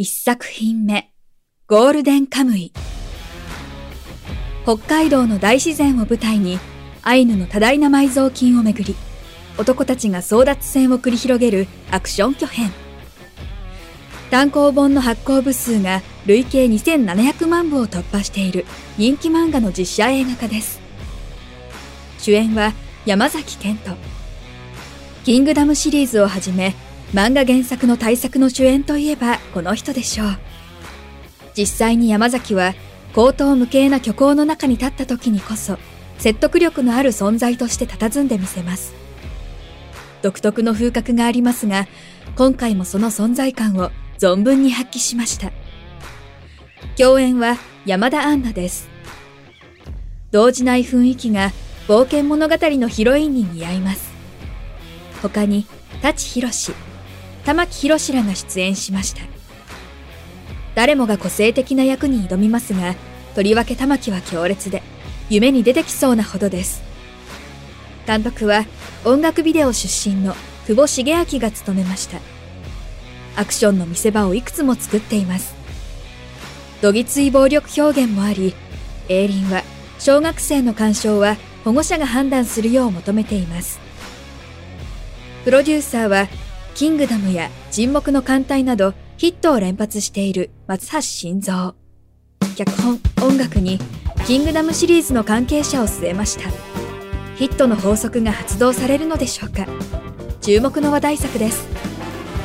[0.00, 1.10] 1作品目
[1.66, 2.72] ゴールデンカムイ。
[4.64, 6.58] 北海道の大自然を舞台に
[7.02, 8.96] アイヌの多大な埋蔵金をめぐり
[9.58, 12.70] 男たちが争奪戦を繰り広げるアクション巨編。
[14.30, 18.64] 単行本の発行部数が累計2700万部を突破している
[18.96, 20.80] 人気漫画の実写映画化です。
[22.16, 22.72] 主演は
[23.04, 23.98] 山崎賢人。
[25.26, 26.74] キングダムシリーズをはじめ
[27.12, 30.38] 漫画原作の大作の主演といえばこの人でしょう。
[31.56, 32.74] 実際に山崎は
[33.12, 35.76] 高等無形な虚構の中に立った時にこそ
[36.18, 38.94] 説得力のある存在として佇んでみせます。
[40.22, 41.88] 独特の風格がありますが
[42.36, 45.50] 今回もその存在感を存分に発揮しました。
[46.96, 48.88] 共演は山田杏奈です。
[50.30, 51.50] 動じない雰囲気が
[51.88, 54.12] 冒険物語のヒロインに似合います。
[55.22, 55.66] 他に
[56.02, 56.72] 舘ひろし
[57.44, 59.22] 玉木宏らが出演しました。
[60.74, 62.94] 誰もが個性的な役に挑みますが
[63.34, 64.82] とりわけ玉木は強烈で
[65.28, 66.82] 夢に出てきそうなほどです。
[68.06, 68.64] 監督は
[69.04, 70.34] 音楽ビデオ出身の
[70.66, 72.18] 久保茂明が務めました。
[73.36, 75.54] アクションの見せ場をいくつも作っています。
[76.82, 78.54] どぎつい暴力表現もあり
[79.08, 79.62] 映林は
[79.98, 83.78] 小学生の鑑賞は保護者が判断するよう求めています。
[85.44, 86.28] プロデューサーは
[86.80, 91.74] キングダムや沈黙の艦隊などヒットを連発している松橋晋三。
[92.56, 93.78] 脚本音楽に
[94.26, 96.48] キングダムシリーズの関係者を据えました。
[97.36, 99.66] ヒットの法則が発動されるのでしょうか。
[100.40, 101.68] 注目の話題作です。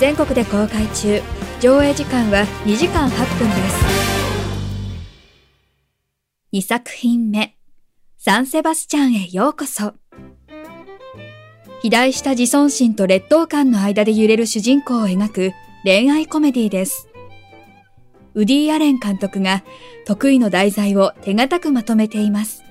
[0.02, 1.22] 全国で公開中。
[1.62, 3.86] 上映時間は2時間8分です。
[6.52, 7.56] 2作品目
[8.18, 9.94] サンセバスチャンへようこそ。
[11.85, 15.51] 肥大した自尊心と劣等感の間で揺れる主人公を描く
[15.84, 17.07] 恋愛コメディです。
[18.34, 19.63] ウディ・アレン監督が
[20.07, 22.63] 得意の題材を手堅くまとめています。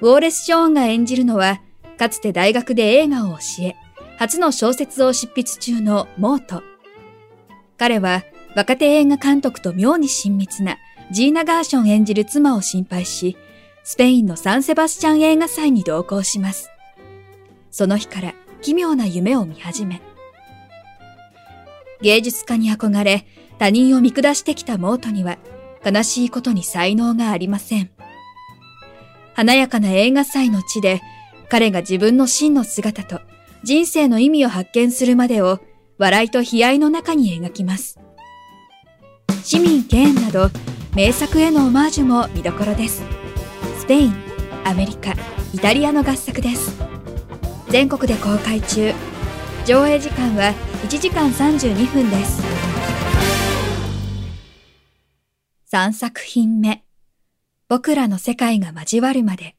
[0.00, 1.60] ウォーレス・ショーンが演じるのは、
[1.98, 3.76] かつて大学で映画を教え、
[4.16, 6.62] 初の小説を執筆中のモート。
[7.76, 8.24] 彼は
[8.56, 10.78] 若手映画監督と妙に親密な
[11.10, 13.36] ジーナ・ガーション演じる妻を心配し、
[13.84, 16.70] スペインのサンセバスチャン映画祭に同行します。
[17.70, 20.00] その日から奇妙な夢を見始め、
[22.00, 23.26] 芸術家に憧れ
[23.58, 25.38] 他人を見下してきたモートには
[25.84, 27.90] 悲しいことに才能がありません。
[29.34, 31.00] 華やかな映画祭の地で
[31.48, 33.20] 彼が自分の真の姿と
[33.62, 35.60] 人生の意味を発見するまでを
[35.98, 37.98] 笑いと悲哀の中に描きます。
[39.42, 40.50] 市民ケーンなど
[40.94, 43.02] 名作へのオマージュも見どころです。
[43.78, 44.14] スペイン、
[44.64, 45.14] アメリカ、
[45.54, 46.87] イタリアの合作です。
[47.70, 48.94] 全国で公開中。
[49.66, 52.42] 上映時間は1時間32分です。
[55.70, 56.82] 3作品目。
[57.68, 59.54] 僕らの世界が交わるまで。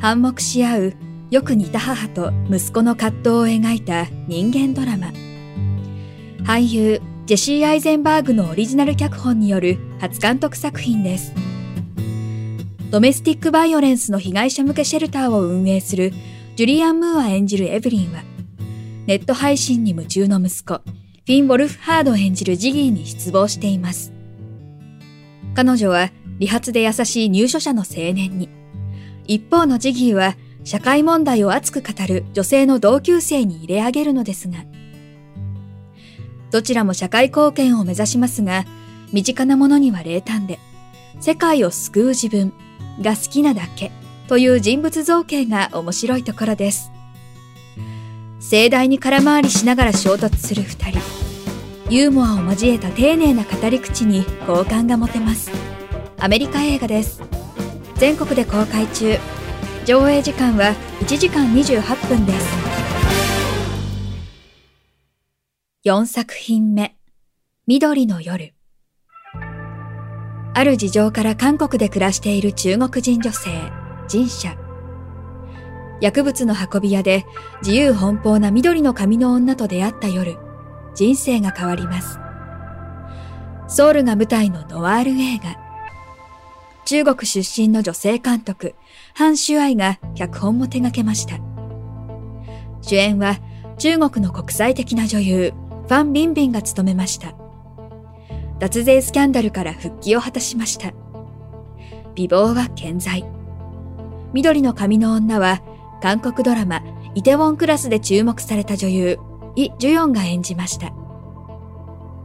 [0.00, 0.94] 反目し合う
[1.30, 5.12] よく似た母と息子の葛藤を描いた人間ドラマ。
[6.44, 11.49] 俳優ジェシー・アイゼンバーグのオリジナル脚本による初監督作品です。
[12.90, 16.12] ドメスティックバイオレンスの被害者向けシェルターを運営する
[16.56, 18.24] ジュリアン・ムーア演じるエブリンは、
[19.06, 24.12] ネット配信に夢中の息子、フィン・ウォルフハード演じるジギーに失望しています。
[25.54, 28.48] 彼女は理髪で優しい入所者の青年に、
[29.28, 30.34] 一方のジギーは
[30.64, 34.64] 社会問題を熱く語る女性の同級生に入れ上げるのですが、
[36.50, 38.64] どちらも社会貢献を目指しますが、
[39.12, 40.58] 身近なものには冷淡で、
[41.20, 42.52] 世界を救う自分
[43.00, 43.90] が好きなだけ
[44.28, 46.90] という人物造形が面白いところです。
[48.38, 51.00] 盛大に空回りしながら衝突する二人。
[51.90, 55.50] ユーモアを交えた丁寧な語り口に好感が持てます。
[56.18, 57.22] アメリカ映画です。
[57.96, 59.18] 全国で公開中。
[59.86, 62.46] 上映時間は1時間28分です。
[65.84, 66.94] 4作品目。
[67.66, 68.54] 緑の夜。
[70.52, 73.50] ある事情から韓国で暮らしている中国人女性。
[74.10, 74.56] 神社。
[76.00, 77.24] 薬物の運び屋で
[77.62, 80.38] 自由奔放な緑の髪の女と出会った夜、
[80.94, 82.18] 人生が変わります。
[83.68, 85.56] ソウルが舞台のノワール映画。
[86.84, 88.74] 中国出身の女性監督、
[89.14, 91.36] ハン・シュアイが脚本も手掛けました。
[92.82, 93.38] 主演は
[93.78, 95.52] 中国の国際的な女優、
[95.86, 97.39] ファン・ビンビンが務めました。
[98.60, 100.92] 脱税スキャンダルから復帰を果たしました。
[102.14, 103.24] 美貌は健在。
[104.32, 105.62] 緑の髪の女は
[106.00, 106.82] 韓国ドラマ
[107.14, 109.18] イテウォンクラスで注目された女優、
[109.56, 110.92] イ・ジュヨンが演じました。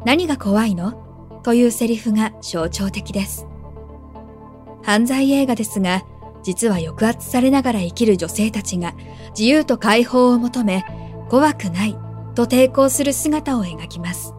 [0.06, 1.42] 何が怖いの？
[1.42, 3.48] というセリフが象徴的です。
[4.84, 6.04] 犯罪映画ですが、
[6.44, 8.94] 実は抑圧されながら生きる女性たちが
[9.30, 10.86] 自由と解放を求め、
[11.30, 11.98] 怖くない
[12.36, 14.35] と抵抗する姿を描きます。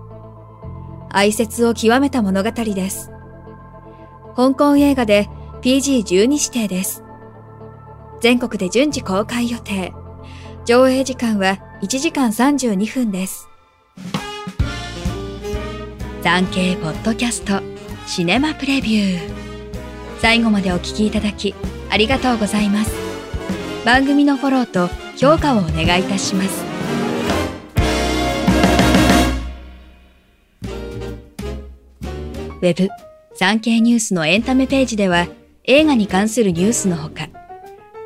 [1.17, 3.11] 愛説を極めた物語です。
[4.37, 5.31] 香港映画で
[5.63, 7.03] PG12 指定です。
[8.21, 9.95] 全国で順次公開予定。
[10.67, 13.49] 上映時間は1時間32分です。
[16.23, 17.63] 産経ポッドキャスト
[18.07, 19.31] シネマプレビュー。
[20.21, 21.55] 最後までお聞きいただき
[21.89, 22.93] ありがとうございます。
[23.87, 26.76] 番組のフォローと評価をお願いいたします。
[32.67, 32.89] ウェブ、
[33.37, 35.29] 産経ニュースのエンタメページでは
[35.65, 37.29] 映画に関するニュースのほか、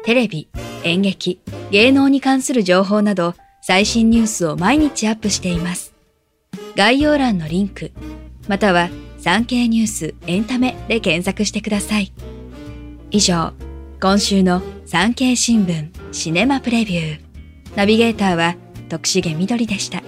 [0.04, 0.48] テレビ、
[0.84, 1.40] 演劇、
[1.70, 5.94] 芸能に関する情報など最新ニュースを毎日アップしています。
[6.76, 7.92] 概要欄のリンク、
[8.48, 12.12] または産経ニュースエンタメで検索してください。
[13.10, 13.52] 以上、
[14.00, 17.20] 今週の産経新聞シネマプレビュー。
[17.76, 18.56] ナビゲーターは
[18.90, 19.99] 徳重みどりでした。